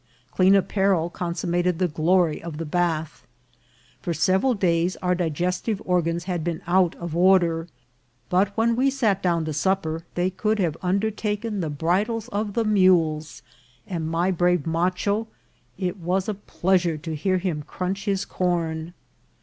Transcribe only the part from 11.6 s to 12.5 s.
bridles